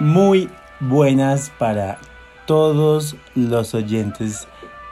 [0.00, 0.48] muy
[0.80, 1.98] buenas para
[2.46, 4.48] todos los oyentes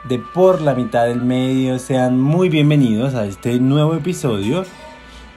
[0.07, 1.79] de Por la mitad del medio.
[1.79, 4.65] Sean muy bienvenidos a este nuevo episodio.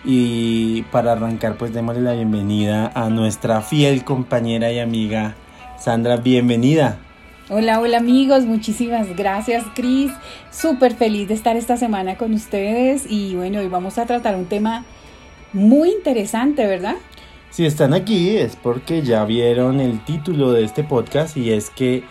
[0.04, 5.36] Y para arrancar, pues démosle la bienvenida a nuestra fiel compañera y amiga
[5.78, 6.18] Sandra.
[6.18, 6.98] Bienvenida.
[7.48, 10.12] Hola, hola amigos, muchísimas gracias Cris.
[10.50, 14.46] Súper feliz de estar esta semana con ustedes y bueno, hoy vamos a tratar un
[14.46, 14.84] tema
[15.52, 16.96] muy interesante, ¿verdad?
[17.52, 22.02] Si están aquí es porque ya vieron el título de este podcast y es que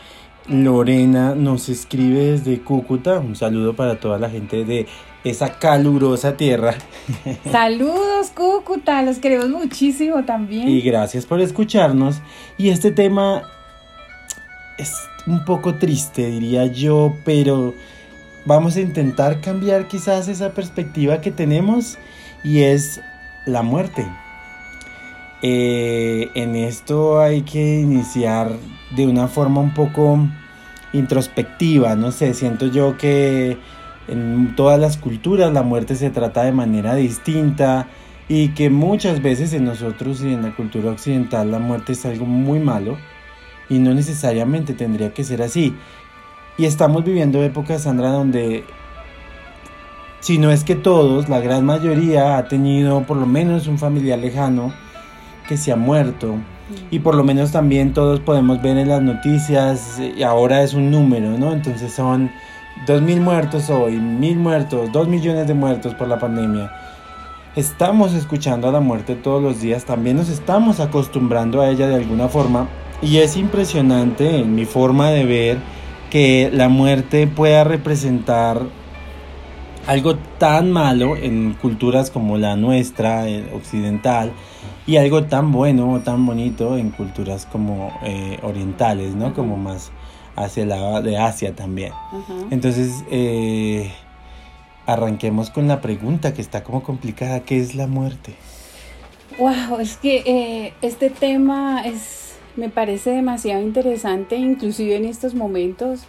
[0.47, 3.17] Lorena nos escribe desde Cúcuta.
[3.17, 4.85] Un saludo para toda la gente de
[5.23, 6.75] esa calurosa tierra.
[7.51, 10.69] Saludos Cúcuta, los queremos muchísimo también.
[10.69, 12.21] Y gracias por escucharnos.
[12.59, 13.41] Y este tema
[14.77, 17.73] es un poco triste, diría yo, pero
[18.45, 21.97] vamos a intentar cambiar quizás esa perspectiva que tenemos
[22.43, 23.01] y es
[23.47, 24.05] la muerte.
[25.41, 28.51] Eh, en esto hay que iniciar
[28.95, 30.19] de una forma un poco
[30.93, 33.57] introspectiva, no sé, siento yo que
[34.07, 37.87] en todas las culturas la muerte se trata de manera distinta
[38.27, 42.25] y que muchas veces en nosotros y en la cultura occidental la muerte es algo
[42.25, 42.97] muy malo
[43.69, 45.73] y no necesariamente tendría que ser así.
[46.57, 48.65] Y estamos viviendo épocas, Sandra, donde
[50.19, 54.19] si no es que todos, la gran mayoría ha tenido por lo menos un familiar
[54.19, 54.73] lejano
[55.51, 56.35] que se ha muerto.
[56.91, 60.89] Y por lo menos también todos podemos ver en las noticias, y ahora es un
[60.89, 61.51] número, ¿no?
[61.51, 62.31] Entonces son
[62.87, 66.71] dos mil muertos hoy, mil muertos, dos millones de muertos por la pandemia.
[67.57, 71.95] Estamos escuchando a la muerte todos los días, también nos estamos acostumbrando a ella de
[71.95, 72.69] alguna forma.
[73.01, 75.57] Y es impresionante en mi forma de ver
[76.09, 78.61] que la muerte pueda representar
[79.87, 84.31] algo tan malo en culturas como la nuestra, eh, occidental,
[84.87, 89.33] y algo tan bueno, tan bonito en culturas como eh, orientales, ¿no?
[89.33, 89.91] Como más
[90.35, 91.93] hacia lado de Asia también.
[92.51, 93.91] Entonces, eh,
[94.85, 98.33] arranquemos con la pregunta que está como complicada, ¿qué es la muerte?
[99.37, 106.01] Wow, es que este tema es, me parece demasiado interesante, inclusive en estos momentos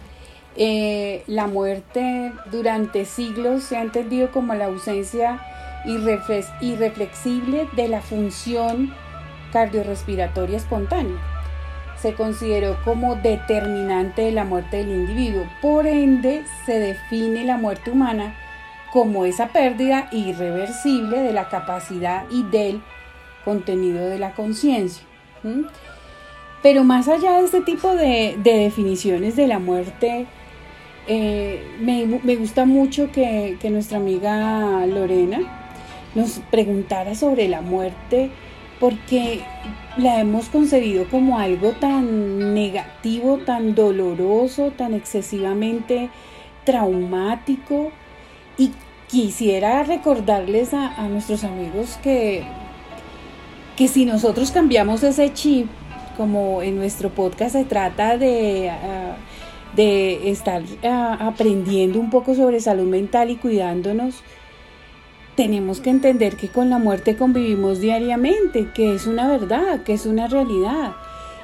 [0.55, 5.39] eh, la muerte durante siglos se ha entendido como la ausencia
[5.85, 8.93] irreflexible de la función
[9.51, 11.17] cardiorrespiratoria espontánea.
[11.99, 15.45] Se consideró como determinante de la muerte del individuo.
[15.61, 18.35] Por ende, se define la muerte humana
[18.91, 22.81] como esa pérdida irreversible de la capacidad y del
[23.43, 25.03] contenido de la conciencia.
[26.61, 30.27] Pero más allá de este tipo de definiciones de la muerte,
[31.07, 35.39] eh, me, gusta mucho que, nuestra amiga Lorena
[36.15, 38.29] nos preguntara sobre la muerte
[38.79, 39.41] porque
[39.97, 46.09] la hemos concebido como algo tan negativo, tan doloroso, tan excesivamente
[46.63, 47.91] traumático.
[48.57, 48.71] Y
[49.07, 52.43] quisiera recordarles a, nuestros amigos que,
[53.75, 55.67] que si nosotros cambiamos ese chip,
[56.17, 58.69] como en nuestro podcast se trata de...
[58.69, 59.15] Ah,
[59.75, 64.23] de estar ah, aprendiendo un poco sobre salud mental y cuidándonos,
[65.35, 70.05] tenemos que entender que con la muerte convivimos diariamente, que es una verdad, que es
[70.05, 70.93] una realidad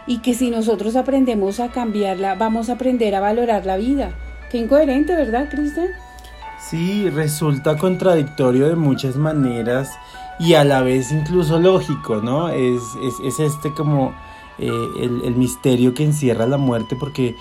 [0.06, 4.12] y que si nosotros aprendemos a cambiarla, vamos a aprender a valorar la vida.
[4.52, 5.90] Qué incoherente, ¿verdad, Cristian?
[6.60, 9.92] Sí, resulta contradictorio de muchas maneras
[10.40, 12.50] y a la vez incluso lógico, ¿no?
[12.50, 12.82] Es,
[13.24, 14.14] es, este como
[14.58, 14.70] eh,
[15.00, 17.36] el, el misterio que encierra la muerte porque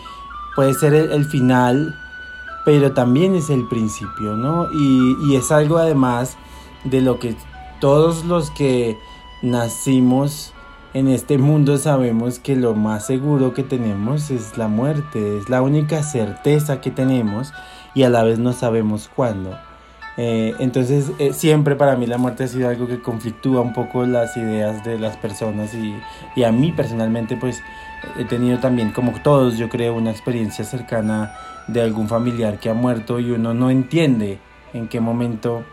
[0.59, 1.95] puede ser el, final,
[2.65, 4.67] pero también es el principio, ¿no?
[4.73, 6.37] Y, es algo además
[6.83, 7.37] de lo que
[7.81, 8.99] todos los que
[9.41, 10.53] nacimos
[10.95, 15.63] en este mundo sabemos que lo más seguro que tenemos es la muerte, es la
[15.63, 17.53] única certeza que tenemos
[17.95, 19.57] y a la vez no sabemos cuándo.
[20.17, 24.05] Eh, entonces eh, siempre para mí la muerte ha sido algo que conflictúa un poco
[24.07, 25.95] las ideas de las personas y,
[26.35, 27.63] y a mí personalmente pues
[28.19, 31.35] he tenido también, como todos, yo creo, una experiencia cercana
[31.67, 34.39] de algún familiar que ha muerto y uno no entiende
[34.73, 35.65] en qué momento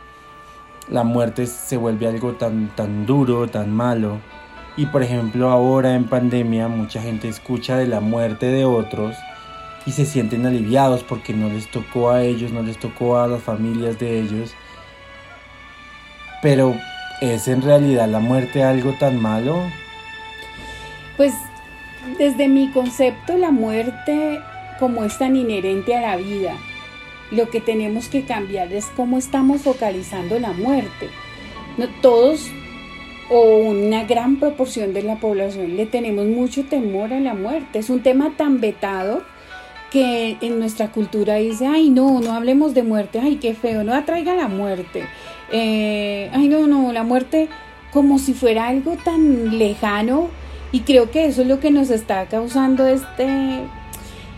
[0.89, 4.19] la muerte se vuelve algo tan, tan duro, tan malo.
[4.77, 9.15] Y por ejemplo ahora en pandemia mucha gente escucha de la muerte de otros
[9.85, 13.41] y se sienten aliviados porque no les tocó a ellos, no les tocó a las
[13.41, 14.53] familias de ellos.
[16.41, 16.75] Pero
[17.21, 19.61] ¿es en realidad la muerte algo tan malo?
[21.15, 21.33] Pues
[22.17, 24.39] desde mi concepto, la muerte
[24.79, 26.55] como es tan inherente a la vida,
[27.31, 31.09] lo que tenemos que cambiar es cómo estamos focalizando la muerte.
[31.77, 32.49] No, todos
[33.29, 37.79] o una gran proporción de la población le tenemos mucho temor a la muerte.
[37.79, 39.23] Es un tema tan vetado
[39.91, 43.93] que en nuestra cultura dice, ay no, no hablemos de muerte, ay qué feo, no
[43.93, 45.05] atraiga la muerte.
[45.51, 47.49] Eh, ay no, no, la muerte
[47.91, 50.29] como si fuera algo tan lejano
[50.75, 53.61] y creo que eso es lo que nos está causando este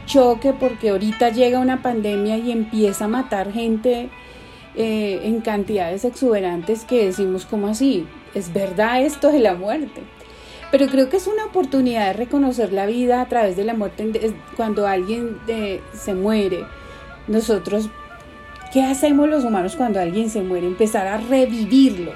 [0.06, 4.10] choque porque ahorita llega una pandemia y empieza a matar gente
[4.76, 8.06] eh, en cantidades exuberantes que decimos como así,
[8.36, 10.04] es verdad esto de la muerte.
[10.70, 14.36] Pero creo que es una oportunidad de reconocer la vida a través de la muerte
[14.56, 16.66] cuando alguien eh, se muere.
[17.28, 17.90] Nosotros,
[18.72, 20.68] ¿qué hacemos los humanos cuando alguien se muere?
[20.68, 22.12] Empezar a revivirlo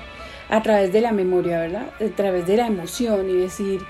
[0.47, 1.87] a través de la memoria, ¿verdad?
[1.99, 3.81] A través de la emoción y decir,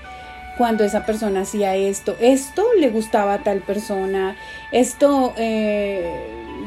[0.62, 4.36] cuando esa persona hacía esto, esto le gustaba a tal persona,
[4.70, 6.08] esto eh,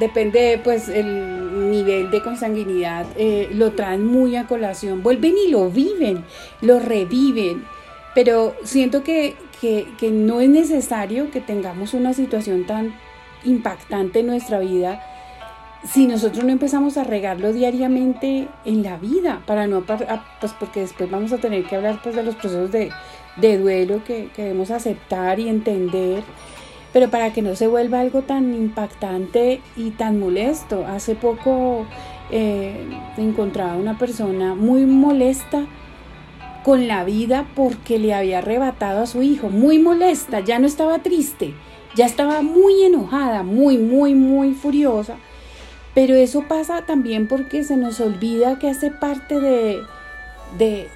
[0.02, 5.70] depende pues el nivel de consanguinidad, eh, lo traen muy a colación, vuelven y lo
[5.70, 6.26] viven,
[6.60, 7.64] lo reviven,
[8.14, 12.94] pero siento que, que, que no es necesario que tengamos una situación tan
[13.46, 15.02] impactante en nuestra vida
[15.86, 21.10] si nosotros no empezamos a regarlo diariamente en la vida, para no, pues porque después
[21.10, 22.92] vamos a tener que hablar pues de los procesos de,
[23.38, 26.24] de duelo que, que, debemos aceptar y entender,
[26.94, 30.86] pero para que no se vuelva algo tan impactante y tan molesto.
[30.88, 31.86] Hace poco
[32.32, 32.86] eh,
[33.18, 35.66] encontraba una persona muy molesta
[36.64, 41.00] con la vida porque le había arrebatado a su hijo, muy molesta, ya no estaba
[41.00, 41.54] triste,
[41.96, 45.18] ya estaba muy enojada, muy, muy, muy furiosa
[45.96, 49.82] pero eso pasa también porque se nos olvida que hace parte de,
[50.58, 50.90] de,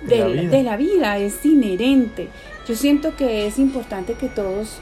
[0.64, 1.18] la, vida.
[1.18, 2.30] es inherente.
[2.68, 4.80] Yo siento que es importante que todos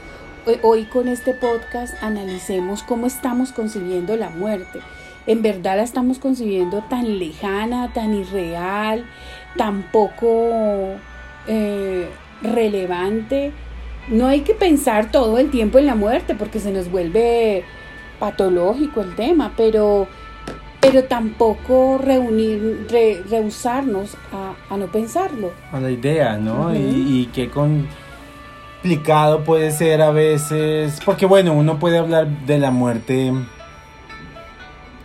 [0.62, 4.80] hoy con este podcast analicemos cómo estamos concibiendo la muerte.
[5.26, 9.04] En verdad la estamos concibiendo tan lejana, tan irreal,
[9.56, 10.96] tan poco
[11.46, 12.08] eh,
[12.42, 13.52] relevante.
[14.08, 17.64] No hay que pensar todo el tiempo en la muerte porque se nos vuelve
[18.18, 20.08] patológico el tema, pero,
[20.80, 22.86] pero tampoco reunir,
[23.28, 25.52] rehusarnos a, no pensarlo.
[25.72, 26.74] A la idea, ¿no?
[26.74, 32.70] y, y qué complicado puede ser a veces, porque bueno, uno puede hablar de la
[32.70, 33.32] muerte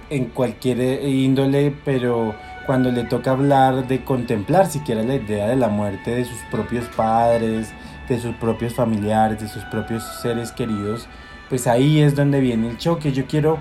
[0.10, 2.36] en cualquier índole, pero
[2.66, 6.86] cuando le toca hablar de contemplar siquiera la idea de la muerte de sus propios
[6.96, 7.74] padres,
[8.08, 11.08] de sus propios familiares, de sus propios seres queridos,
[11.50, 13.12] pues ahí es donde viene el choque.
[13.12, 13.58] Yo quiero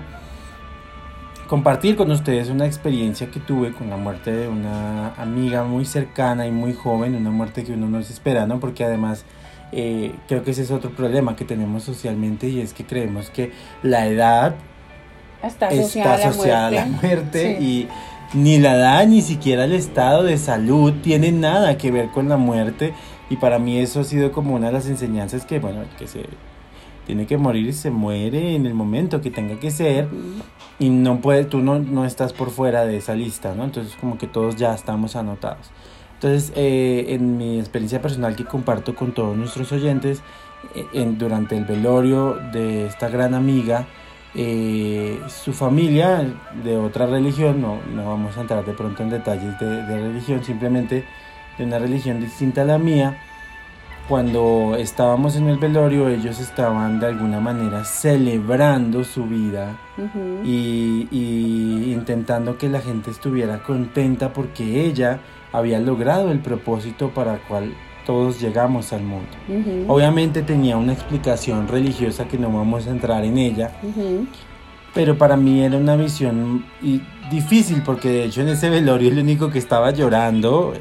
[1.53, 6.47] compartir con ustedes una experiencia que tuve con la muerte de una amiga muy cercana
[6.47, 8.59] y muy joven, una muerte que uno no se espera, ¿no?
[8.59, 9.23] Porque además
[9.71, 13.51] eh, creo que ese es otro problema que tenemos socialmente y es que creemos que
[13.83, 14.55] la edad
[15.43, 17.87] está asociada, a la muerte, y
[18.33, 22.37] ni la edad ni siquiera el estado de salud tiene nada que ver con la
[22.37, 22.95] muerte.
[23.29, 26.25] Y para mí eso ha sido como una de las enseñanzas que, bueno, que se
[27.05, 30.07] tiene que morir y se muere en el momento que tenga que ser
[30.79, 33.63] y no puede, tú no, no estás por fuera de esa lista, ¿no?
[33.63, 35.71] Entonces como que todos ya estamos anotados.
[36.15, 40.21] Entonces, eh, en mi experiencia personal que comparto con todos nuestros oyentes,
[40.73, 43.87] eh, en, durante el velorio de esta gran amiga,
[44.33, 46.25] eh, su familia
[46.63, 50.43] de otra religión, no, no vamos a entrar de pronto en detalles de, de religión,
[50.43, 51.03] simplemente
[51.57, 53.17] de una religión distinta a la mía,
[54.07, 59.77] cuando estábamos en el velorio, ellos estaban de alguna manera celebrando su vida
[60.43, 61.07] y,
[61.93, 65.19] intentando que la gente estuviera contenta porque ella
[65.51, 67.73] había logrado el propósito para el cual
[68.05, 69.31] todos llegamos al mundo.
[69.87, 73.71] Obviamente tenía una explicación religiosa que no vamos a entrar en ella,
[74.93, 76.65] pero para mí era una visión
[77.31, 80.73] difícil porque de hecho en ese velorio el único que estaba llorando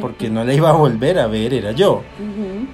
[0.00, 2.02] porque no la iba a volver a ver, era yo.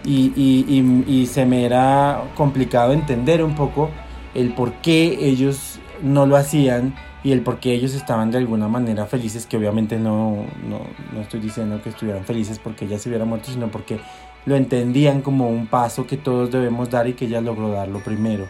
[0.04, 3.90] y, y, y, se me era complicado entender un poco
[4.34, 8.68] el por qué ellos no lo hacían y el por qué ellos estaban de alguna
[8.68, 10.80] manera felices, que obviamente no, no,
[11.12, 14.00] no estoy diciendo que estuvieran felices porque ella se hubiera muerto, sino porque
[14.44, 18.48] lo entendían como un paso que todos debemos dar y que ella logró darlo primero.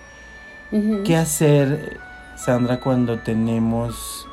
[1.04, 1.98] ¿Qué hacer,
[2.34, 4.26] Sandra, cuando tenemos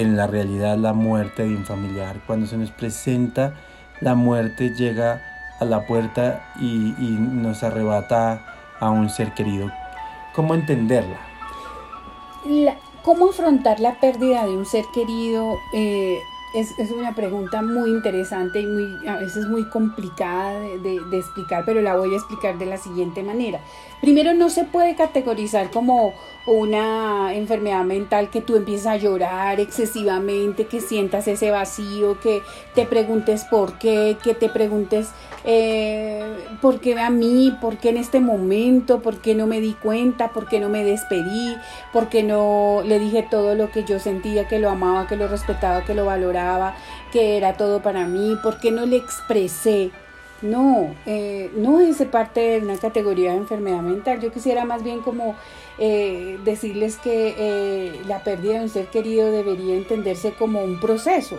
[0.00, 2.16] en la realidad la muerte de un familiar.
[2.26, 3.54] Cuando se nos presenta
[4.00, 5.22] la muerte llega
[5.60, 8.44] a la puerta y, nos arrebata
[8.80, 9.70] a un ser querido.
[10.34, 11.18] ¿Cómo entenderla?
[13.02, 15.56] ¿Cómo afrontar la pérdida de un ser querido?
[15.72, 16.18] Eh,
[16.54, 21.82] es, una pregunta muy interesante y muy, a veces muy complicada de, de, explicar, pero
[21.82, 23.60] la voy a explicar de la siguiente manera.
[24.00, 26.14] Primero, no se puede categorizar como
[26.46, 32.42] una enfermedad mental que tú empieces a llorar excesivamente, que sientas ese vacío, que
[32.74, 35.08] te preguntes por qué, que te preguntes
[35.44, 36.22] eh,
[36.62, 40.30] por qué a mí, por qué en este momento, por qué no me di cuenta,
[40.32, 41.56] por qué no me despedí,
[41.92, 45.28] por qué no le dije todo lo que yo sentía, que lo amaba, que lo
[45.28, 46.74] respetaba, que lo valoraba,
[47.12, 49.90] que era todo para mí, por qué no le expresé.
[50.42, 54.20] No, eh, no es parte de una categoría de enfermedad mental.
[54.20, 55.36] Yo quisiera más bien como
[55.78, 61.38] eh, decirles que eh, la pérdida de un ser querido debería entenderse como un proceso,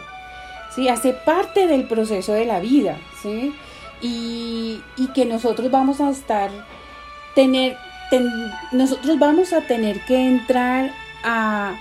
[0.74, 0.90] ¿sí?
[0.90, 3.54] Hace parte del proceso de la vida, ¿sí?
[4.08, 4.82] Y,
[5.14, 6.50] que nosotros vamos a estar,
[7.36, 7.78] tener,
[8.74, 10.92] nosotros vamos a tener que entrar
[11.24, 11.80] a,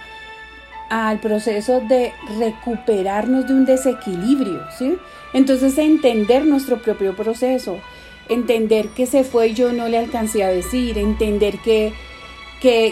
[0.89, 4.97] al proceso de recuperarnos de un desequilibrio, ¿sí?
[5.33, 7.81] Entonces entender nuestro propio proceso,
[8.29, 11.93] entender que se fue y yo no le alcancé a decir, entender que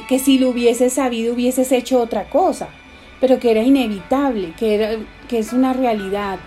[0.08, 2.68] que, si lo hubieses sabido hubieses hecho otra cosa,
[3.20, 4.90] pero que era inevitable, que, era,
[5.28, 6.38] que es una realidad.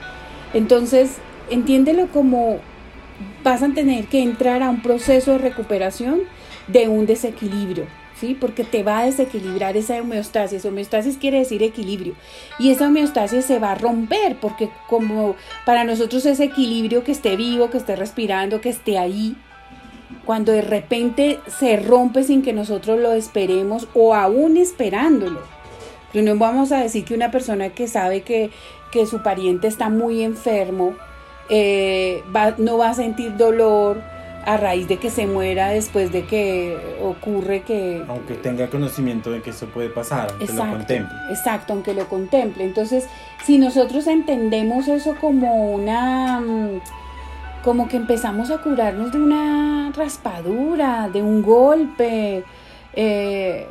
[0.53, 1.17] Entonces,
[1.49, 2.59] entiéndelo como
[3.43, 6.21] vas a tener que entrar a un proceso de recuperación
[6.67, 7.85] de un desequilibrio,
[8.19, 8.35] ¿sí?
[8.39, 10.65] Porque te va a desequilibrar esa homeostasis.
[10.65, 12.15] Homeostasis quiere decir equilibrio.
[12.59, 17.35] Y esa homeostasis se va a romper porque como para nosotros ese equilibrio que esté
[17.35, 19.35] vivo, que esté respirando, que esté ahí,
[20.25, 25.41] cuando de repente se rompe sin que nosotros lo esperemos o aún esperándolo.
[26.11, 28.51] Pero no vamos a decir que una persona que sabe que,
[29.09, 30.95] su pariente está muy enfermo
[31.49, 32.23] eh,
[32.57, 34.01] no va a sentir dolor
[34.45, 38.03] a raíz de que se muera después de que ocurre que...
[38.07, 41.17] Aunque tenga conocimiento de que eso puede pasar, aunque lo contemple.
[41.31, 42.63] Exacto, aunque lo contemple.
[42.63, 43.07] Entonces,
[43.43, 46.79] si nosotros entendemos eso como una mm,
[47.65, 52.43] como que empezamos a curarnos de una raspadura, de un golpe.
[52.93, 53.67] Eh,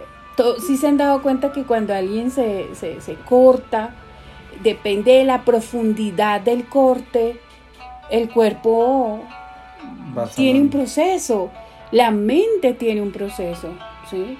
[0.66, 2.66] sí se han dado cuenta que cuando alguien se,
[3.24, 3.94] corta,
[4.64, 7.38] depende de la profundidad del corte,
[8.10, 9.20] el cuerpo
[10.34, 11.50] tiene un proceso,
[11.90, 13.70] la mente tiene un proceso,
[14.10, 14.36] ¿sí?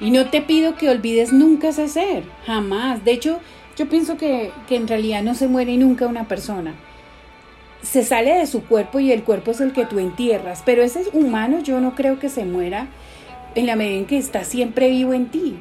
[0.00, 3.04] Y no te pido que olvides nunca ese ser, jamás.
[3.04, 3.38] De hecho,
[3.76, 6.74] yo pienso que, que en realidad no se muere nunca una persona
[7.82, 11.04] se sale de su cuerpo y el cuerpo es el que tú entierras, pero ese
[11.12, 12.86] humano yo no creo que se muera
[13.54, 15.58] en la medida en que está siempre vivo en ti.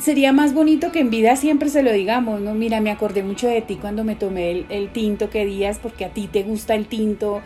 [0.00, 2.54] Sería más bonito que en vida siempre se lo digamos, ¿no?
[2.54, 6.04] Mira, me acordé mucho de ti cuando me tomé el, el tinto que días porque
[6.04, 7.42] a ti te gusta el tinto,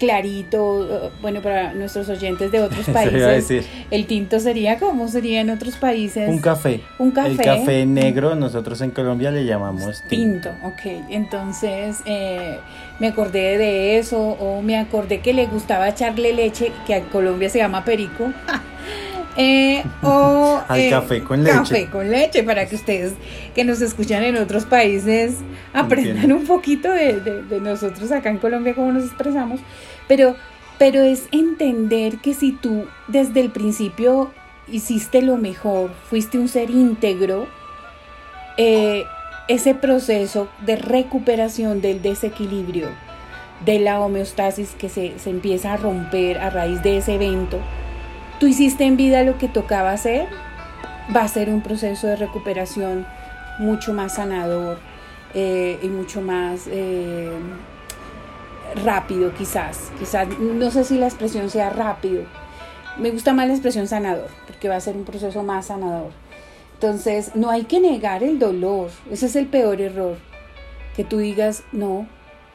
[0.00, 5.50] clarito, uh, bueno, para nuestros oyentes de otros países, el tinto sería como sería en
[5.50, 6.28] otros países.
[6.28, 6.80] Un café.
[6.98, 7.30] Un café.
[7.30, 10.50] El café negro, nosotros en Colombia le llamamos tinto.
[10.50, 11.04] Tinto, ok.
[11.10, 12.58] Entonces, eh,
[12.98, 17.50] me acordé de eso, o me acordé que le gustaba echarle leche, que en Colombia
[17.50, 18.32] se llama perico.
[19.36, 21.56] Eh, o al eh, café con leche.
[21.56, 23.12] Café con leche, para que ustedes
[23.54, 25.36] que nos escuchan en otros países
[25.72, 29.60] aprendan un poquito de, de, nosotros acá en Colombia, cómo nos expresamos.
[30.08, 30.36] Pero,
[30.78, 34.32] pero es entender que si tú desde el principio
[34.68, 37.46] hiciste lo mejor, fuiste un ser íntegro,
[38.56, 39.04] eh,
[39.48, 42.88] ese proceso de recuperación del desequilibrio,
[43.64, 47.58] de la homeostasis que se, se empieza a romper a raíz de ese evento,
[48.40, 50.26] tú hiciste en vida lo que tocaba hacer,
[51.14, 53.06] va a ser un proceso de recuperación
[53.58, 54.78] mucho más sanador
[55.34, 57.30] eh, y mucho más eh,
[58.82, 59.92] rápido quizás.
[59.98, 62.24] Quizás, no sé si la expresión sea rápido.
[62.96, 66.10] Me gusta más la expresión sanador, porque va a ser un proceso más sanador.
[66.74, 68.90] Entonces, no hay que negar el dolor.
[69.10, 70.16] Ese es el peor error.
[70.96, 72.06] Que tú digas, no,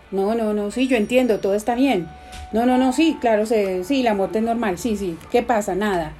[0.09, 2.09] no, no, no, sí, yo entiendo, todo está bien.
[2.51, 5.75] No, no, no, sí, claro, sí, la muerte es normal, sí, sí, ¿qué pasa?
[5.75, 6.13] Nada.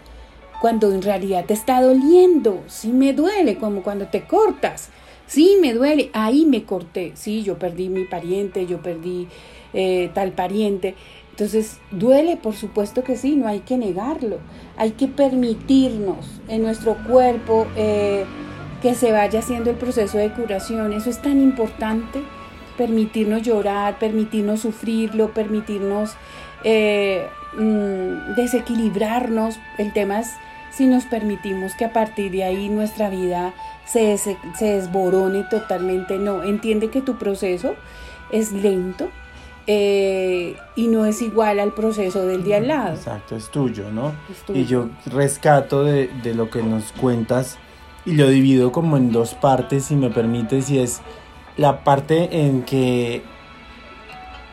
[0.62, 4.90] Cuando en realidad te está doliendo, sí me duele, como cuando te cortas,
[5.28, 9.28] sí me duele, ahí me corté, sí, yo perdí mi pariente, yo perdí
[9.74, 10.96] eh, tal pariente.
[11.32, 14.40] Entonces, duele, por supuesto que sí, no hay que negarlo,
[14.78, 18.26] hay que permitirnos en nuestro cuerpo eh,
[18.82, 22.22] que se vaya haciendo el proceso de curación, eso es tan importante
[22.78, 26.16] permitirnos llorar, permitirnos sufrirlo, permitirnos
[26.64, 27.28] eh,
[27.58, 29.60] mm, desequilibrarnos.
[29.78, 30.32] El tema es
[30.72, 33.54] si nos permitimos que a partir de ahí nuestra vida
[33.86, 36.18] se, se, desborone totalmente.
[36.18, 37.76] No, entiende que tu proceso
[38.32, 39.10] es lento,
[39.68, 42.96] eh, y no es igual al proceso del día al lado.
[42.96, 44.14] Exacto, es tuyo, ¿no?
[44.54, 47.58] Y yo rescato de, de, lo que nos cuentas
[48.06, 51.02] y lo divido como en dos partes, si me permites, y es
[51.58, 53.22] la parte en que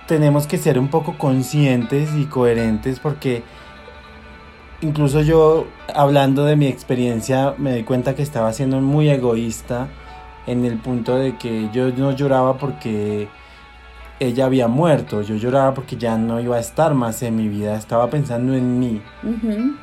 [0.06, 3.42] tenemos que ser un poco conscientes y coherentes porque
[4.80, 9.88] incluso yo hablando de mi experiencia me di cuenta que estaba siendo muy egoísta
[10.46, 13.28] en el punto de que yo no lloraba porque
[14.26, 17.76] ella había muerto, yo lloraba porque ya no iba a estar más en mi vida,
[17.76, 19.02] estaba pensando en mí.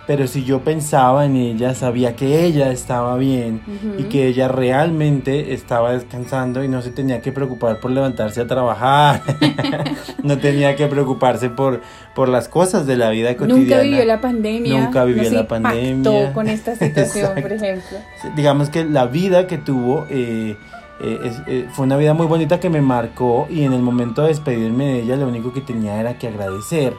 [0.07, 3.61] Pero si yo pensaba en ella, sabía que ella estaba bien
[3.97, 8.47] y que ella realmente estaba descansando y no se tenía que preocupar por levantarse a
[8.47, 9.21] trabajar,
[10.23, 11.81] no tenía que preocuparse por,
[12.15, 13.61] por las cosas de la vida cotidiana.
[13.61, 14.79] Nunca vivió la pandemia.
[14.79, 16.33] Nunca vivió la pandemia.
[16.33, 17.97] con esta situación, por ejemplo.
[18.35, 20.07] Digamos que la vida que tuvo...
[20.09, 20.55] Eh,
[21.01, 24.29] eh, eh, fue una vida muy bonita que me marcó y en el momento de
[24.29, 26.95] despedirme de ella lo único que tenía era que agradecer.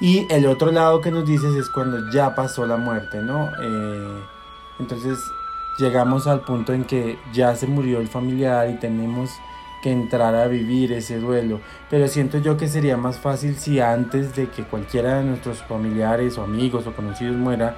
[0.00, 3.50] Y el otro lado que nos dices es cuando ya pasó la muerte, ¿no?
[3.60, 4.20] Eh,
[4.78, 5.18] entonces
[5.78, 9.30] llegamos al punto en que ya se murió el familiar y tenemos
[9.82, 11.60] que entrar a vivir ese duelo.
[11.90, 16.38] Pero siento yo que sería más fácil si antes de que cualquiera de nuestros familiares
[16.38, 17.76] o amigos o conocidos muera,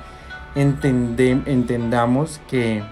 [0.55, 2.83] entendamos que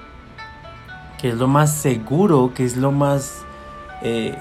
[1.19, 3.45] que es lo más seguro, que es lo más...
[4.03, 4.37] Eh,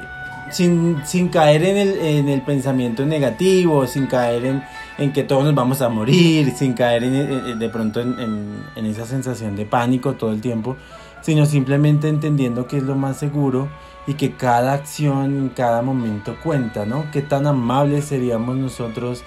[0.52, 4.64] sin, caer en el, en el, pensamiento negativo, sin caer en,
[4.98, 9.56] en, que todos nos vamos a morir, sin caer en, de pronto en, esa sensación
[9.56, 10.78] de pánico todo el tiempo,
[11.22, 13.68] sino simplemente entendiendo que es lo más seguro
[14.08, 17.10] y que cada acción cada momento cuenta, ¿no?
[17.12, 19.24] Qué tan amables seríamos nosotros,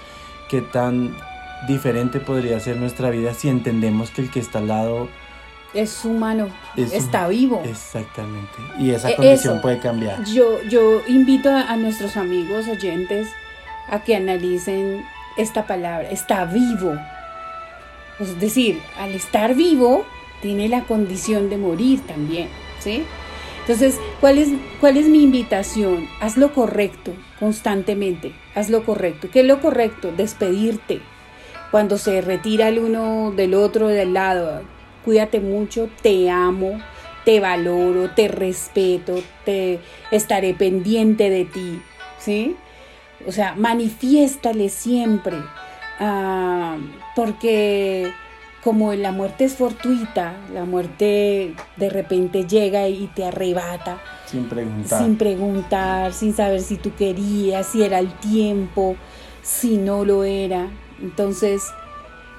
[0.49, 1.17] qué tan
[1.67, 5.09] diferente podría ser nuestra vida si entendemos que el que está al lado
[5.75, 7.63] es humano, está vivo.
[7.65, 8.53] Exactamente.
[8.79, 10.25] Y esa e, condición puede cambiar.
[10.25, 13.29] Yo, yo invito a, nuestros amigos oyentes
[13.89, 15.05] a que analicen
[15.37, 16.97] esta palabra, está vivo.
[18.19, 20.05] Es decir, al estar vivo,
[20.43, 22.49] tiene la condición de morir también,
[22.81, 23.05] ¿sí?
[23.61, 24.49] Entonces, ¿cuál es,
[24.81, 26.09] ¿cuál es mi invitación?
[26.21, 29.29] Haz lo correcto constantemente, haz lo correcto.
[29.31, 30.11] ¿Qué es lo correcto?
[30.11, 31.01] Despedirte.
[31.71, 34.63] Cuando se retira el uno del otro del lado,
[35.05, 36.81] cuídate mucho, te amo,
[37.25, 41.83] te valoro, te respeto, te estaré pendiente de ti,
[42.19, 42.57] ¿sí?
[43.27, 45.37] O sea, manifiéstale siempre,
[46.01, 46.77] ah,
[47.17, 48.11] porque
[48.63, 53.99] como la muerte es fortuita, la muerte de repente llega y te arrebata.
[54.27, 55.03] Sin preguntar.
[55.03, 58.97] Sin preguntar, sin saber si tú querías, si era el tiempo,
[59.43, 60.69] si no lo era.
[61.01, 61.63] Entonces,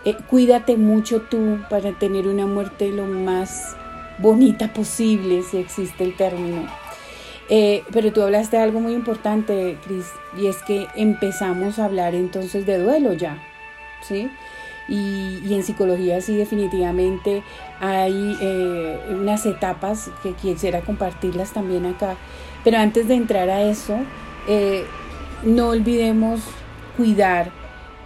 [0.06, 3.76] eh, cuídate mucho tú para tener una muerte lo más
[4.18, 6.68] bonita posible, si existe el término.
[7.50, 10.06] Eh, pero tú hablaste de algo muy importante, Cris,
[10.38, 13.44] y es que empezamos a hablar entonces de duelo ya,
[14.02, 14.30] ¿sí?
[14.88, 17.44] Y, en psicología sí definitivamente
[17.80, 22.16] hay eh, unas etapas que quisiera compartirlas también acá.
[22.64, 23.98] Pero antes de entrar a eso,
[25.44, 26.42] no olvidemos
[26.98, 27.52] cuidar,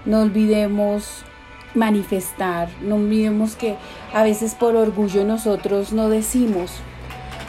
[0.05, 1.23] no olvidemos
[1.73, 2.69] manifestar.
[2.81, 3.75] No olvidemos que
[4.13, 6.71] a veces por orgullo nosotros no decimos,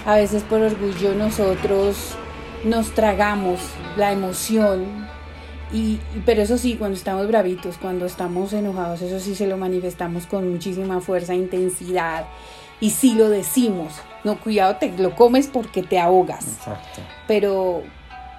[0.06, 2.16] a veces por orgullo nosotros
[2.64, 3.60] nos tragamos
[3.96, 5.04] la emoción.
[5.72, 10.26] Y, pero eso sí, cuando estamos bravitos, cuando estamos enojados, eso sí se lo manifestamos
[10.26, 12.26] con muchísima fuerza, intensidad.
[12.80, 13.94] Y sí lo decimos.
[14.24, 16.58] No, cuidado, te lo comes porque te ahogas.
[17.26, 17.82] Pero,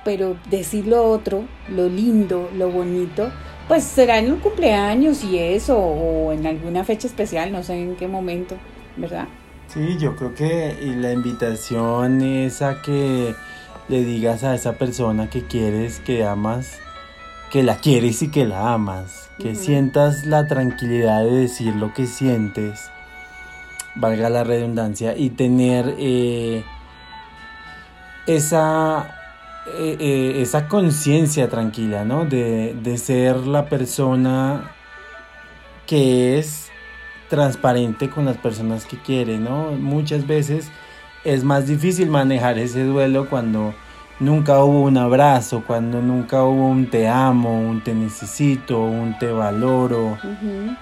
[0.03, 3.31] pero decir lo otro, lo lindo, lo bonito,
[3.67, 7.95] pues será en un cumpleaños y eso, o en alguna fecha especial, no sé en
[7.95, 8.55] qué momento,
[8.95, 9.27] ¿verdad?
[9.67, 13.35] Sí, yo creo que la invitación es a que
[13.87, 16.79] le digas a esa persona que quieres, que amas,
[17.51, 22.05] que la quieres y que la amas, que sientas la tranquilidad de decir lo que
[22.05, 22.89] sientes,
[23.95, 26.63] valga la redundancia, y tener eh,
[28.27, 29.14] esa
[29.67, 32.25] eh, eh, esa conciencia tranquila, ¿no?
[32.25, 34.71] De, de ser la persona
[35.87, 36.69] que es
[37.29, 39.71] transparente con las personas que quiere, ¿no?
[39.71, 40.69] Muchas veces
[41.23, 43.73] es más difícil manejar ese duelo cuando
[44.19, 49.31] nunca hubo un abrazo, cuando nunca hubo un te amo, un te necesito, un te
[49.31, 50.17] valoro.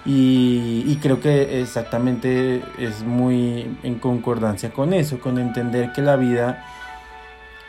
[0.06, 6.16] y, y, creo que exactamente es muy en concordancia con eso, con entender que la
[6.16, 6.66] vida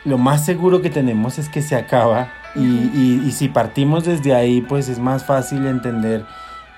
[0.05, 4.87] lo más seguro que tenemos es que se acaba y, si partimos desde ahí, pues
[4.87, 6.25] es más fácil entender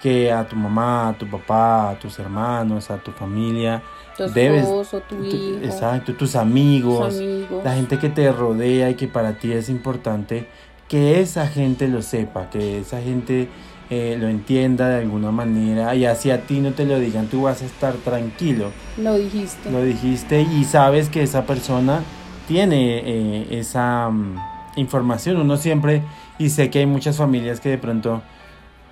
[0.02, 3.84] que a tu mamá, a tu papá, a tus hermanos, a tu familia,
[4.16, 7.22] tu debes, esposo, tu hijo, exacto, tus amigos,
[7.64, 10.48] la gente que te rodea y que para ti es importante
[10.88, 13.50] que esa gente lo sepa, que esa gente
[13.90, 17.44] eh, lo entienda de alguna manera y así a ti no te lo digan, tú
[17.44, 18.72] vas a estar tranquilo.
[18.98, 19.70] Lo dijiste.
[19.70, 22.02] Lo dijiste y sabes que esa persona
[22.48, 24.38] tiene eh, esa mm,
[24.78, 25.38] información.
[25.38, 26.02] Uno siempre,
[26.40, 28.22] y sé que hay muchas familias que de pronto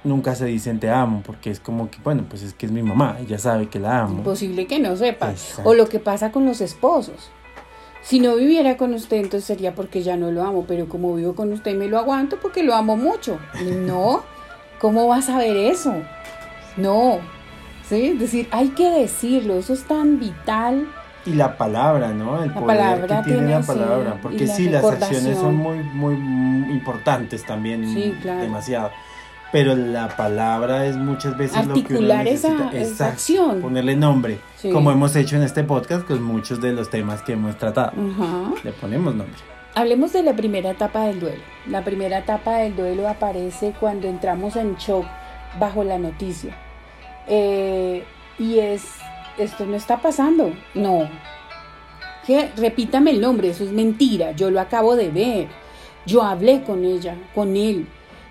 [0.04, 2.84] nunca se dicen te amo, porque es como que, bueno, pues es que es mi
[2.84, 4.20] mamá, ella sabe que la amo.
[4.20, 5.34] Imposible que no sepa.
[5.64, 7.32] O lo que pasa con los esposos.
[8.02, 11.34] Si no viviera con usted, entonces sería porque ya no lo amo, pero como vivo
[11.34, 13.40] con usted me lo aguanto porque lo amo mucho.
[13.64, 14.22] No.
[14.80, 15.96] ¿Cómo vas a ver eso?
[16.78, 17.18] No.
[17.90, 18.10] ¿Sí?
[18.10, 20.88] Es decir, hay que decirlo, eso es tan vital.
[21.26, 22.44] Y la palabra, ¿no?
[22.44, 24.20] El poder que tiene, la palabra.
[24.22, 26.14] Porque sí, las acciones son muy, muy
[26.72, 27.92] importantes también.
[27.94, 28.42] Sí, claro.
[28.42, 28.92] Demasiado.
[29.52, 32.78] Pero la palabra es muchas veces Articular lo que uno necesita.
[32.78, 33.62] Esa, acción.
[33.62, 34.40] Ponerle nombre.
[34.72, 37.94] Como hemos hecho en este podcast con muchos de los temas que hemos tratado.
[38.64, 39.36] Le ponemos nombre.
[39.74, 41.42] Hablemos de la primera etapa del duelo.
[41.68, 45.06] La primera etapa del duelo aparece cuando entramos en shock
[45.60, 46.56] bajo la noticia.
[47.28, 48.04] Eh,
[48.38, 48.84] y es,
[49.38, 50.54] esto no está pasando.
[50.74, 51.10] No.
[52.26, 52.52] ¿Qué?
[52.58, 54.32] Repítame el nombre, eso es mentira.
[54.32, 55.48] Yo lo acabo de ver.
[56.06, 57.88] Yo hablé con ella, con él.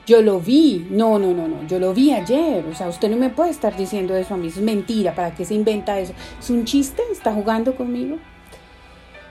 [0.07, 0.87] Yo lo vi.
[0.91, 1.67] No, no, no, no.
[1.67, 2.65] Yo lo vi ayer.
[2.71, 4.49] O sea, usted no me puede estar diciendo eso a mí.
[4.49, 5.15] es mentira.
[5.15, 6.13] ¿Para qué se inventa eso?
[6.39, 7.03] ¿Es un chiste?
[7.11, 8.19] ¿Está jugando conmigo?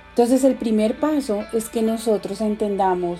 [0.10, 3.20] Entonces el primer paso es que nosotros entendamos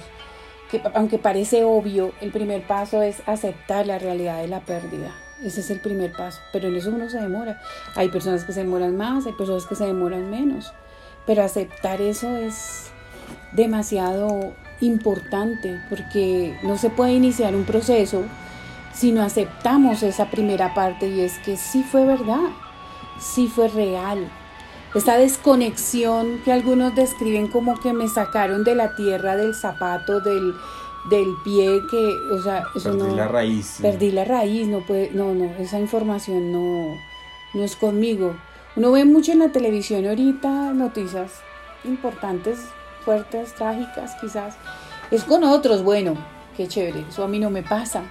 [0.70, 5.12] que aunque parece obvio, el primer paso es aceptar la realidad de la pérdida.
[5.44, 7.62] Ese es el primer paso, pero en eso uno se demora.
[7.96, 10.74] Hay personas que se demoran más, hay personas que se demoran menos,
[11.26, 12.92] pero aceptar eso es
[13.52, 18.24] demasiado importante porque no se puede iniciar un proceso
[18.94, 22.50] si no aceptamos esa primera parte y es que sí fue verdad,
[23.20, 24.30] sí fue real,
[24.96, 30.54] esta desconexión que algunos describen como que me sacaron de la tierra del zapato, del,
[31.10, 33.80] del pie, que, o sea, eso perdí la raíz.
[33.82, 36.98] Perdí la raíz, no puede, no, no, esa información no,
[37.54, 38.36] no es conmigo.
[38.76, 41.32] Uno ve mucho en la televisión ahorita noticias
[41.84, 42.60] importantes,
[43.04, 44.56] fuertes, trágicas, quizás.
[45.12, 46.16] Es con otros, bueno,
[46.56, 48.04] qué chévere, eso a mí no me pasa.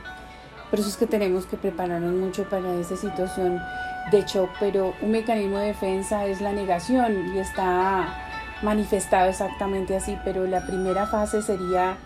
[0.71, 3.61] Por eso es que tenemos que prepararnos mucho para esa situación
[4.11, 8.15] de hecho, pero un mecanismo de defensa es la negación y está
[8.63, 11.97] manifestado exactamente así, pero la primera fase sería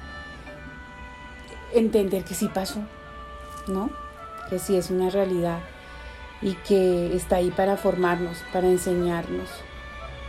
[1.78, 2.80] entender que sí pasó,
[3.66, 3.90] ¿no?
[4.48, 5.60] Que sí es una realidad
[6.42, 9.48] y que está ahí para formarnos, para enseñarnos.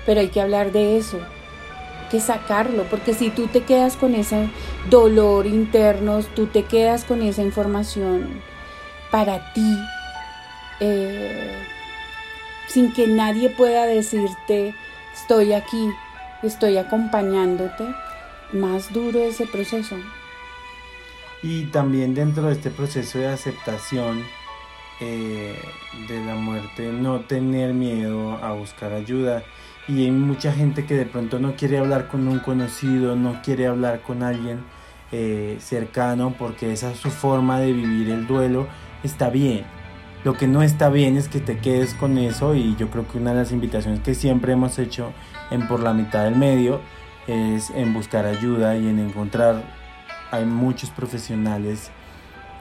[0.06, 1.20] Pero hay que hablar de eso,
[2.10, 4.50] que sacarlo, porque si tú te quedas con ese
[4.90, 8.42] dolor interno, tú te quedas con esa información
[9.12, 9.78] para ti,
[10.80, 11.66] eh,
[12.68, 14.74] sin que nadie pueda decirte,
[15.14, 15.90] estoy aquí,
[16.44, 17.84] estoy acompañándote,
[18.54, 19.98] más duro ese proceso.
[21.44, 24.24] Y también dentro de este proceso de aceptación
[25.00, 25.56] eh,
[26.08, 29.44] de la muerte, no tener miedo a buscar ayuda.
[29.88, 33.68] Y hay mucha gente que de pronto no quiere hablar con un conocido, no quiere
[33.68, 34.64] hablar con alguien
[35.12, 38.68] eh, cercano porque esa es su forma de vivir el duelo.
[39.04, 39.66] Está bien,
[40.24, 43.18] lo que no está bien es que te quedes con eso y yo creo que
[43.18, 45.14] una de las invitaciones que siempre hemos hecho
[45.52, 46.82] en Por la mitad del medio
[47.28, 49.64] es en buscar ayuda y en encontrar,
[50.32, 51.92] hay muchos profesionales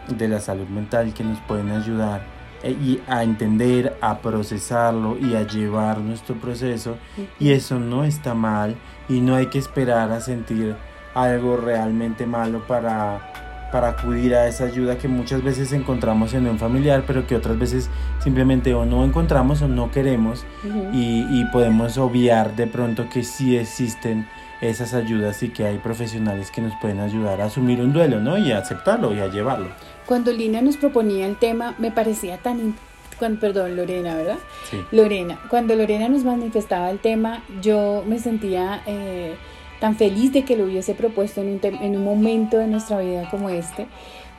[0.08, 2.22] de la salud mental que nos pueden ayudar
[2.62, 6.96] eh, y a entender, a procesarlo y a llevar nuestro proceso
[7.38, 8.76] y eso no está mal
[9.08, 10.76] y no hay que esperar a sentir
[11.14, 16.58] algo realmente malo para para acudir a esa ayuda que muchas veces encontramos en un
[16.58, 17.90] familiar, pero que otras veces
[18.22, 20.44] simplemente o no encontramos o no queremos
[20.92, 24.28] y, podemos obviar de pronto que sí existen
[24.60, 28.36] esas ayudas y que hay profesionales que nos pueden ayudar a asumir un duelo, ¿no?
[28.36, 29.68] Y a aceptarlo y a llevarlo.
[30.06, 32.74] Cuando Lina nos proponía el tema, me parecía tan...
[33.18, 34.38] Cuando, perdón, Lorena, ¿verdad?
[34.70, 34.78] Sí.
[34.92, 38.82] Lorena, cuando Lorena nos manifestaba el tema, yo me sentía...
[38.86, 39.36] Eh,
[39.80, 43.28] tan feliz de que lo hubiese propuesto en un, en un momento de nuestra vida
[43.30, 43.86] como este,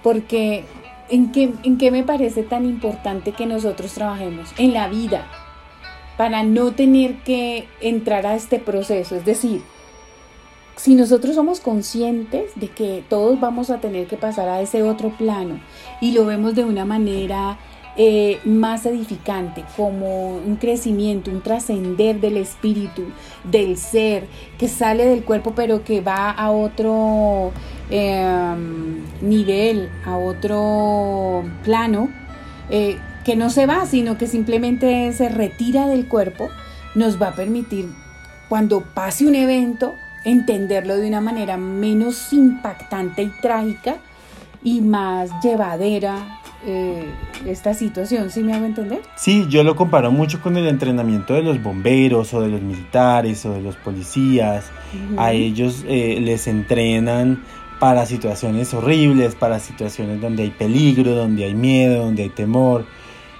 [0.04, 0.64] porque
[1.10, 4.50] ¿en qué, ¿en qué me parece tan importante que nosotros trabajemos?
[4.58, 5.28] En la vida,
[6.18, 9.16] para no tener que entrar a este proceso.
[9.16, 9.62] Es decir,
[10.76, 15.10] si nosotros somos conscientes de que todos vamos a tener que pasar a ese otro
[15.10, 15.60] plano
[16.02, 17.58] y lo vemos de una manera
[18.00, 23.06] eh, más edificante, como un crecimiento, un trascender del espíritu,
[23.44, 24.28] del ser,
[24.60, 27.52] que sale del cuerpo pero que va a otro
[27.90, 32.10] em, nivel, a otro plano,
[32.70, 36.50] eh, que no se va, sino que simplemente se retira del cuerpo,
[36.94, 37.90] nos va a permitir,
[38.48, 43.96] cuando pase un evento, entenderlo de una manera menos impactante y trágica
[44.64, 47.06] y más llevadera eh,
[47.46, 49.02] esta situación, ¿sí me hago entender?
[49.16, 53.46] Sí, yo lo comparo mucho con el entrenamiento de los bomberos o de los militares
[53.46, 54.72] o de los policías.
[55.18, 57.44] A ellos eh, les entrenan
[57.80, 62.86] para situaciones horribles, para situaciones donde hay peligro, donde hay miedo, donde hay temor.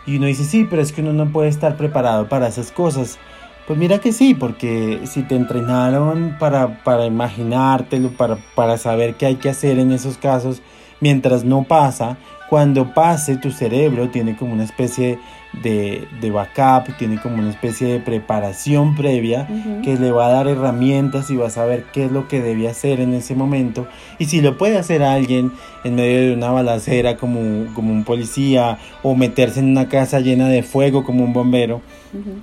[0.06, 3.18] Y uno dice, sí, pero es que uno no puede estar preparado para esas cosas.
[3.66, 9.26] Pues mira que sí, porque si te entrenaron para, para imaginártelo, para, para saber qué
[9.26, 10.62] hay que hacer en esos casos,
[11.02, 12.18] mientras no pasa,
[12.50, 15.20] cuando pase tu cerebro tiene como una especie
[15.64, 19.48] de, de backup, tiene como una especie de preparación previa
[19.84, 22.68] que le va a dar herramientas y va a saber qué es lo que debe
[22.68, 23.88] hacer en ese momento.
[24.20, 25.52] Y si lo puede hacer alguien
[25.84, 30.48] en medio de una balacera como, como un policía o meterse en una casa llena
[30.48, 31.82] de fuego como un bombero,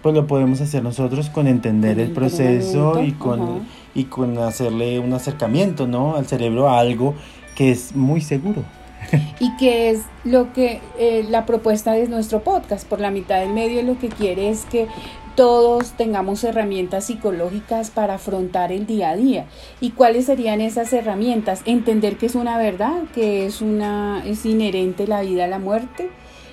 [0.03, 5.13] pues lo podemos hacer nosotros con entender el proceso y con, y con hacerle un
[5.13, 6.17] acercamiento ¿no?
[6.17, 7.15] al cerebro a algo
[7.55, 8.65] que es muy seguro.
[9.41, 12.87] Y que es lo que eh, la propuesta de nuestro podcast.
[12.87, 14.89] Por la mitad del medio lo que quiere es que
[15.35, 19.47] todos tengamos herramientas psicológicas para afrontar el día a día.
[19.81, 21.63] ¿Y cuáles serían esas herramientas?
[21.65, 26.11] Entender que es una verdad, que es una es inherente la vida a la muerte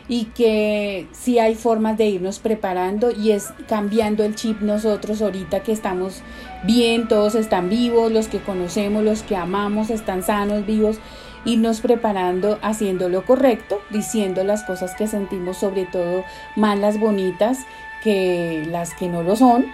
[0.07, 5.61] y que sí hay formas de irnos preparando y es cambiando el chip nosotros ahorita
[5.61, 6.21] que estamos
[6.63, 10.97] bien, todos están vivos, los que conocemos, los que amamos están sanos, vivos
[11.45, 16.23] irnos preparando haciendo lo correcto, diciendo las cosas que sentimos, sobre todo
[16.55, 17.59] malas, bonitas,
[18.03, 19.65] que las que no lo son,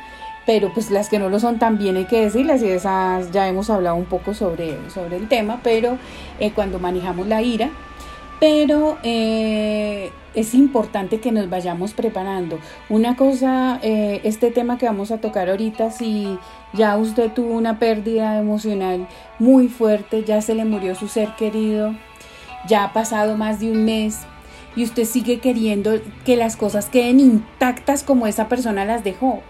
[0.45, 3.69] pero pues las que no lo son también hay que decirlas y esas ya hemos
[3.69, 5.97] hablado un poco sobre, sobre el tema, pero
[6.39, 7.69] eh, cuando manejamos la ira,
[8.39, 12.59] pero eh, es importante que nos vayamos preparando.
[12.89, 16.37] Una cosa, eh, este tema que vamos a tocar ahorita, si
[16.73, 19.07] ya usted tuvo una pérdida emocional
[19.39, 21.95] muy fuerte, ya se le murió su ser querido,
[22.67, 24.19] ya ha pasado más de un mes
[24.75, 29.41] y usted sigue queriendo que las cosas queden intactas como esa persona las dejó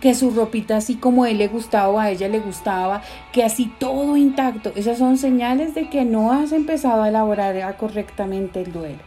[0.00, 3.72] que su ropita así como él le gustaba o a ella le gustaba, que así
[3.78, 4.72] todo intacto.
[4.76, 8.98] Esas son señales de que no has empezado a elaborar correctamente el duelo.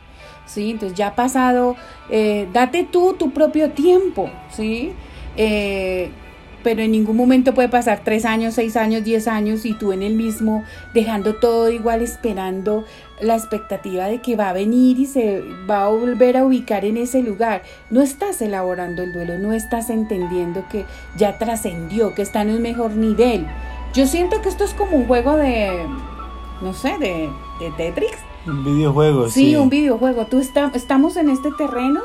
[0.45, 0.71] ¿Sí?
[0.71, 1.75] Entonces ya ha pasado,
[2.09, 4.93] eh, date tú tu propio tiempo, ¿sí?
[5.37, 6.09] Eh,
[6.63, 10.03] pero en ningún momento puede pasar tres años, seis años, diez años y tú en
[10.03, 12.85] el mismo, dejando todo igual, esperando
[13.21, 16.97] la expectativa de que va a venir y se va a volver a ubicar en
[16.97, 17.63] ese lugar.
[17.89, 20.85] No estás elaborando el duelo, no estás entendiendo que
[21.17, 23.45] ya trascendió, que está en un mejor nivel.
[23.93, 25.85] Yo siento que esto es como un juego de,
[26.61, 28.11] no sé, de, de Tetris.
[28.45, 29.47] Un videojuego, sí.
[29.47, 30.27] Sí, un videojuego.
[30.27, 32.01] Tú está, estamos en este terreno,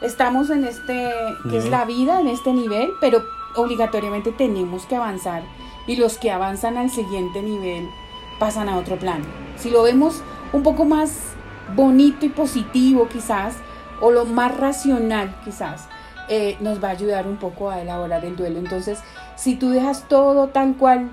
[0.00, 1.10] estamos en este,
[1.50, 3.22] que es la vida, en este nivel, pero
[3.56, 5.42] obligatoriamente tenemos que avanzar
[5.86, 7.88] y los que avanzan al siguiente nivel
[8.38, 9.24] pasan a otro plano.
[9.56, 11.34] Si lo vemos un poco más
[11.74, 13.56] bonito y positivo quizás,
[14.00, 15.88] o lo más racional quizás,
[16.28, 18.58] eh, nos va a ayudar un poco a elaborar el duelo.
[18.58, 18.98] Entonces,
[19.36, 21.10] si tú dejas todo tal cual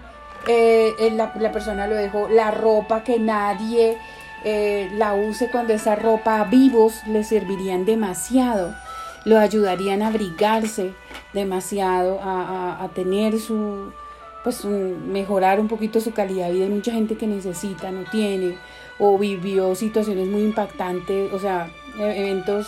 [0.48, 3.98] eh, la, persona lo dejó, la ropa que nadie
[4.44, 8.74] eh, la use cuando esa ropa vivos le servirían demasiado,
[9.26, 10.94] lo ayudarían a abrigarse,
[11.34, 13.92] demasiado a, tener su,
[14.44, 16.66] pues mejorar un poquito su calidad de vida.
[16.66, 18.58] Hay mucha gente que necesita, no tiene,
[18.98, 22.68] o vivió situaciones muy impactantes, o sea, e, eventos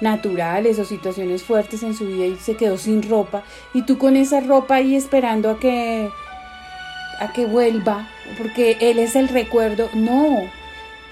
[0.00, 4.16] naturales o situaciones fuertes en su vida y se quedó sin ropa y tú con
[4.16, 6.10] esa ropa ahí esperando a que
[7.20, 10.50] a que vuelva porque él es el recuerdo no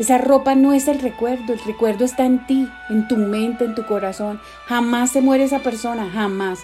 [0.03, 3.75] esa ropa no es el recuerdo el recuerdo está en ti en tu mente en
[3.75, 6.61] tu corazón jamás se muere esa persona jamás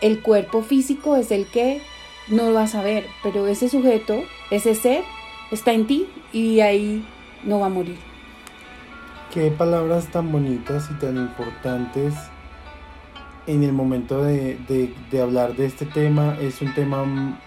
[0.00, 1.80] el cuerpo físico es el que
[2.28, 5.02] no lo vas a ver, pero ese sujeto, ese ser,
[5.50, 7.04] está en ti y ahí
[7.44, 7.98] no va a morir.
[9.32, 12.14] Qué palabras tan bonitas y tan importantes
[13.46, 14.56] en el momento de,
[15.10, 16.36] de, hablar de este tema.
[16.40, 17.40] Es un tema...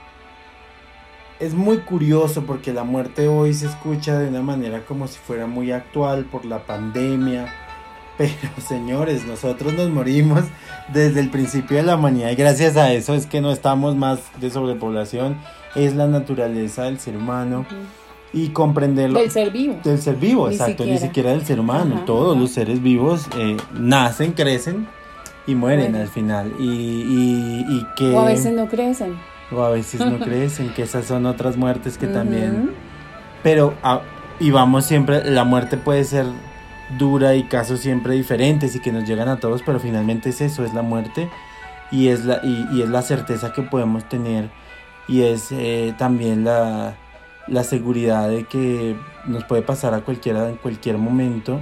[1.40, 5.48] Es muy curioso porque la muerte hoy se escucha de una manera como si fuera
[5.48, 7.54] muy actual por la pandemia,
[8.18, 8.32] pero
[8.66, 10.46] señores, nosotros nos morimos
[10.94, 14.20] desde el principio de la humanidad y gracias a eso es que no estamos más
[14.40, 15.38] de sobrepoblación.
[15.76, 17.66] Es la naturaleza del ser humano.
[18.32, 19.20] Y comprenderlo.
[19.20, 19.78] Del ser vivo.
[19.84, 20.86] Del ser vivo, exacto.
[20.86, 22.04] Ni siquiera del ser humano.
[22.06, 24.88] Todos los seres vivos eh, nacen, crecen
[25.48, 26.54] y mueren al final.
[26.60, 28.14] Y, y, que...
[28.14, 29.16] O a veces no crecen.
[29.52, 32.72] O a veces no crecen, que esas son otras muertes que también...
[33.44, 33.76] Pero,
[34.40, 36.26] y vamos siempre, la muerte puede ser
[36.98, 40.64] dura y casos siempre diferentes y que nos llegan a todos, pero finalmente es eso,
[40.64, 41.30] es la muerte
[41.92, 44.50] y es la, y, es la certeza que podemos tener
[45.08, 46.96] y es eh, también la,
[47.48, 51.60] la seguridad de que nos puede pasar a cualquiera en cualquier momento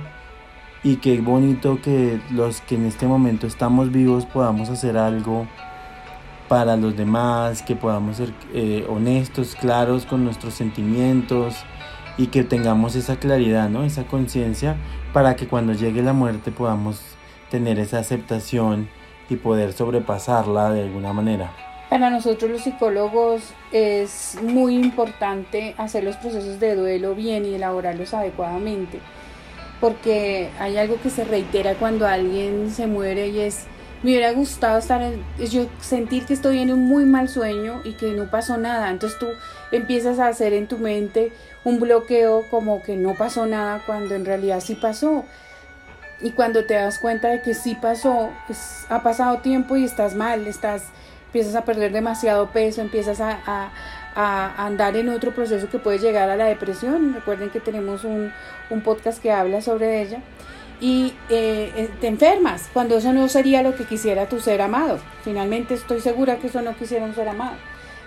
[0.84, 5.48] y qué bonito que los que en este momento estamos vivos podamos hacer algo
[6.48, 11.56] para los demás, que podamos ser eh, honestos, claros con nuestros sentimientos
[12.18, 13.84] y que tengamos esa claridad, ¿no?
[13.84, 14.76] esa conciencia
[15.14, 17.02] para que cuando llegue la muerte podamos
[17.50, 18.90] tener esa aceptación
[19.30, 21.52] y poder sobrepasarla de alguna manera.
[21.90, 28.16] Para nosotros los psicólogos es muy importante hacer los procesos de duelo bien y elaborarlos
[28.16, 29.00] adecuadamente,
[29.80, 33.68] porque hay algo que se reitera cuando alguien se muere y es,
[34.04, 37.94] me hubiera gustado estar en, yo sentir que estoy en un muy mal sueño y
[37.94, 39.28] que no pasó nada, entonces tú
[39.72, 41.32] empiezas a hacer en tu mente
[41.64, 45.26] un bloqueo como que no pasó nada cuando en realidad sí pasó.
[46.22, 50.16] Y cuando te das cuenta de que sí pasó, pues, ha pasado tiempo y estás
[50.16, 50.84] mal, estás
[51.34, 53.72] empiezas a perder demasiado peso, empiezas a,
[54.16, 57.16] andar en otro proceso que puede llegar a la depresión.
[57.16, 58.32] Recuerden que tenemos un,
[58.84, 60.20] podcast que habla sobre ella.
[60.80, 65.00] Y eh, eh, te enfermas, cuando eso no sería lo que quisiera tu ser amado.
[65.24, 67.56] Finalmente estoy segura que eso no quisiera un ser amado.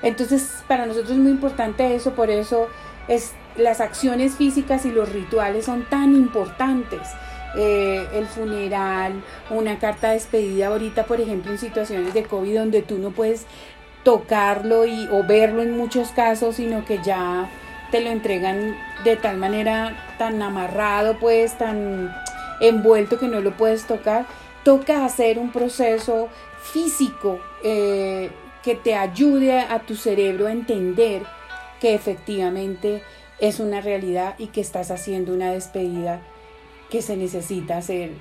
[0.02, 2.68] Entonces, para nosotros es muy importante eso, por eso
[3.09, 7.00] es, las acciones físicas y los rituales son tan importantes.
[7.57, 12.83] Eh, el funeral, una carta de despedida ahorita, por ejemplo, en situaciones de COVID donde
[12.83, 13.46] tú no puedes
[14.02, 17.48] tocarlo y, o verlo en muchos casos, sino que ya
[17.90, 22.14] te lo entregan de tal manera tan amarrado, pues tan
[22.61, 24.27] envuelto que no lo puedes tocar.
[24.64, 26.29] Toca hacer un proceso
[26.61, 28.31] físico eh,
[28.62, 31.23] que te ayude a tu cerebro a entender
[31.81, 33.03] que efectivamente
[33.38, 36.21] es una realidad y que estás haciendo una despedida
[36.90, 38.12] que se necesita hacer,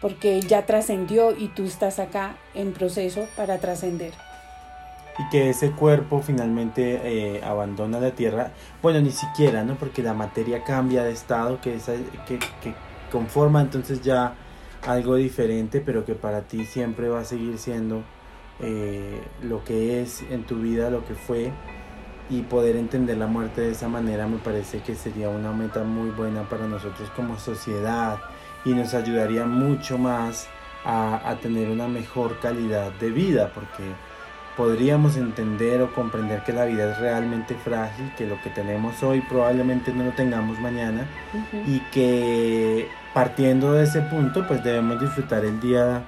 [0.00, 4.12] porque ya trascendió y tú estás acá en proceso para trascender.
[5.18, 9.74] Y que ese cuerpo finalmente eh, abandona la tierra, bueno, ni siquiera, ¿no?
[9.74, 11.78] Porque la materia cambia de estado, que,
[12.26, 12.74] que, que
[13.10, 14.34] conforma entonces ya
[14.86, 18.02] algo diferente, pero que para ti siempre va a seguir siendo
[18.60, 21.52] eh, lo que es en tu vida, lo que fue,
[22.30, 26.10] y poder entender la muerte de esa manera me parece que sería una meta muy
[26.10, 28.20] buena para nosotros como sociedad
[28.64, 30.48] y nos ayudaría mucho más
[30.84, 33.82] a, tener una mejor calidad de vida porque
[34.60, 39.22] podríamos entender o comprender que la vida es realmente frágil, que lo que tenemos hoy
[39.22, 41.08] probablemente no lo tengamos mañana
[41.66, 46.02] y que partiendo de ese punto pues debemos disfrutar el día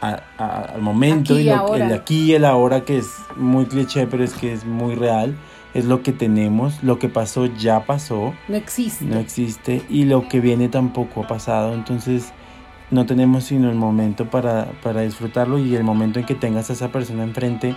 [0.00, 4.52] al momento y el aquí y el ahora que es muy cliché pero es que
[4.52, 5.34] es muy real
[5.74, 9.04] es lo que tenemos lo que pasó ya pasó no existe.
[9.04, 11.74] no existe y lo que viene tampoco ha pasado.
[11.74, 12.32] Entonces
[12.90, 16.72] no tenemos sino el momento para, para disfrutarlo y el momento en que tengas a
[16.72, 17.76] esa persona enfrente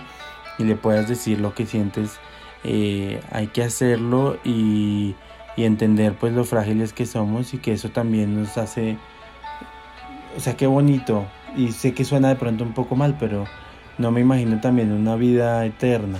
[0.58, 2.18] y le puedas decir lo que sientes
[2.64, 5.14] eh, hay que hacerlo y,
[5.56, 8.96] y entender pues lo frágiles que somos y que eso también nos hace
[10.36, 13.46] o sea qué bonito y sé que suena de pronto un poco mal, pero
[13.98, 16.18] no me imagino también una vida eterna.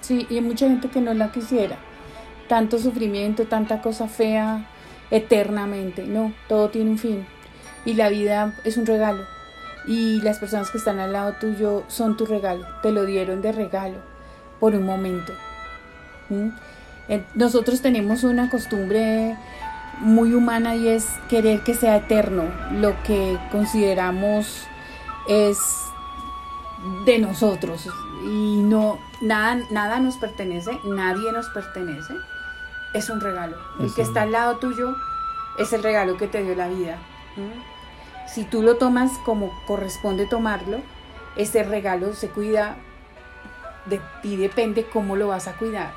[0.00, 1.76] Sí, y hay mucha gente que no la quisiera.
[2.48, 4.66] Tanto sufrimiento, tanta cosa fea
[5.10, 6.04] eternamente.
[6.04, 7.26] No, todo tiene un fin.
[7.84, 9.24] Y la vida es un regalo.
[9.86, 12.66] Y las personas que están al lado tuyo son tu regalo.
[12.82, 13.98] Te lo dieron de regalo
[14.60, 15.32] por un momento.
[16.28, 16.50] ¿Mm?
[17.34, 19.36] Nosotros tenemos una costumbre
[20.00, 24.66] muy humana y es querer que sea eterno, lo que consideramos
[25.28, 25.58] es
[27.04, 27.88] de nosotros
[28.24, 32.14] y no nada nada nos pertenece, nadie nos pertenece.
[32.94, 33.56] Es un regalo.
[33.80, 34.94] El que está al lado tuyo
[35.58, 36.98] es el regalo que te dio la vida.
[38.32, 40.78] Si tú lo tomas como corresponde tomarlo,
[41.36, 42.76] ese regalo se cuida
[43.86, 45.92] de ti depende cómo lo vas a cuidar,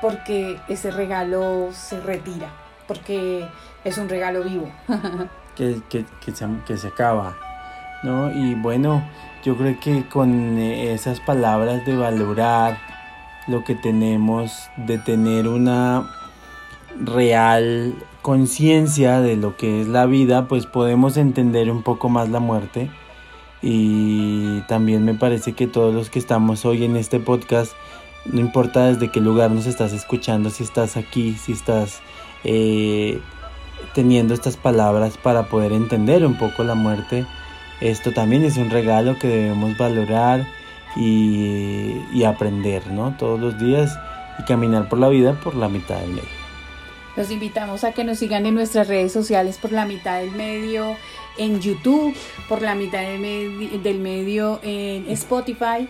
[0.00, 2.50] porque ese regalo se retira
[2.90, 3.46] porque
[3.84, 4.68] es un regalo vivo.
[5.54, 7.36] que, que, que, se, que se acaba,
[8.02, 8.32] ¿no?
[8.32, 9.00] Y bueno,
[9.44, 12.78] yo creo que con esas palabras de valorar
[13.46, 16.10] lo que tenemos, de tener una
[16.98, 17.94] real
[18.30, 22.88] conciencia de lo que es la vida, pues podemos entender un poco más la muerte.
[23.60, 27.72] Y también me parece que todos los que estamos hoy en este podcast,
[28.26, 32.02] no importa desde qué lugar nos estás escuchando, si estás aquí, si estás
[32.44, 33.18] eh,
[33.96, 37.26] teniendo estas palabras para poder entender un poco la muerte.
[37.80, 40.46] Esto también es un regalo que debemos valorar
[40.94, 43.16] y, aprender, ¿no?
[43.18, 43.98] Todos los días
[44.38, 46.39] y caminar por la vida por la mitad del medio.
[47.16, 50.96] Los invitamos a que nos sigan en nuestras redes sociales por la mitad del medio,
[51.38, 52.14] en YouTube,
[52.48, 55.88] por la mitad del, medio en Spotify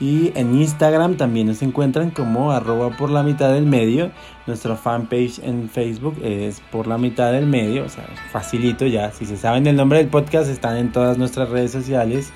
[0.00, 4.10] Y en Instagram también nos encuentran como arroba por la mitad del medio.
[4.46, 7.84] Nuestra fanpage en Facebook es por la mitad del medio.
[7.84, 9.12] O sea, facilito ya.
[9.12, 12.32] Si se saben el nombre del podcast, están en todas nuestras redes sociales.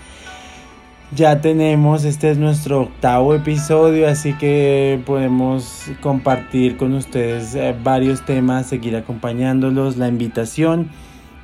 [1.12, 8.22] Ya tenemos, este es nuestro octavo episodio, así que podemos compartir con ustedes eh, varios
[8.22, 9.98] temas, seguir acompañándolos.
[9.98, 10.90] La invitación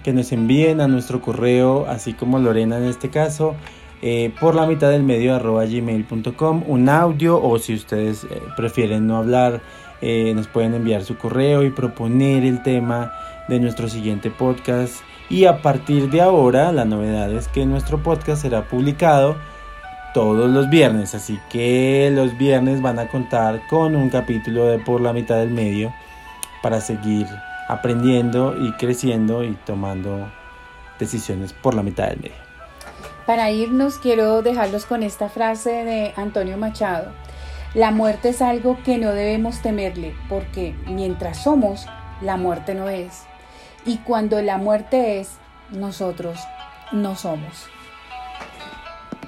[0.03, 3.55] que nos envíen a nuestro correo, así como Lorena en este caso,
[4.03, 9.07] eh, por la mitad del medio arroba gmail.com, un audio o si ustedes eh, prefieren
[9.07, 9.63] no hablar,
[10.01, 13.13] eh, nos pueden enviar su correo y proponer el tema
[13.49, 14.97] de nuestro siguiente podcast.
[15.31, 19.37] Y a partir de ahora, la novedad es que nuestro podcast será publicado
[20.13, 25.01] todos los viernes, así que los viernes van a contar con un capítulo de por
[25.01, 25.93] la mitad del medio
[26.63, 27.27] para seguir
[27.69, 30.31] aprendiendo y creciendo y tomando
[30.99, 32.37] decisiones por la mitad del medio.
[33.27, 37.13] Para irnos quiero dejarlos con esta frase de Antonio Machado.
[37.75, 41.87] La muerte es algo que no debemos temerle, porque mientras somos,
[42.21, 43.23] la muerte no es.
[43.87, 45.39] Y cuando la muerte es,
[45.71, 46.39] nosotros
[46.91, 47.72] no somos.